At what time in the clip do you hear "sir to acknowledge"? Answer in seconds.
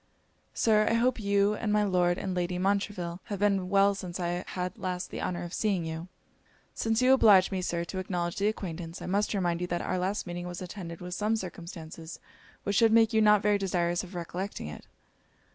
7.61-8.37